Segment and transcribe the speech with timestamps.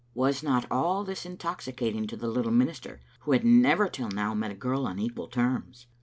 [0.15, 4.49] Was not all this intoxicating to the little minister, who had never till now met
[4.49, 5.85] a girl on equal terms?